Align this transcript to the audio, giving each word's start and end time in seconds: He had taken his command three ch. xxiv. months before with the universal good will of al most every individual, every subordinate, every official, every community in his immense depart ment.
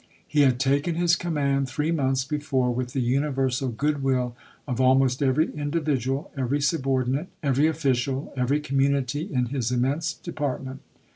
He 0.27 0.41
had 0.41 0.59
taken 0.59 0.95
his 0.95 1.15
command 1.15 1.69
three 1.69 1.89
ch. 1.89 1.93
xxiv. 1.93 1.95
months 1.97 2.25
before 2.25 2.73
with 2.73 2.93
the 2.93 3.01
universal 3.01 3.69
good 3.69 4.01
will 4.01 4.35
of 4.67 4.79
al 4.79 4.95
most 4.95 5.21
every 5.21 5.53
individual, 5.53 6.31
every 6.35 6.59
subordinate, 6.59 7.27
every 7.43 7.67
official, 7.67 8.33
every 8.35 8.61
community 8.61 9.31
in 9.31 9.49
his 9.53 9.71
immense 9.71 10.13
depart 10.13 10.63
ment. 10.65 10.81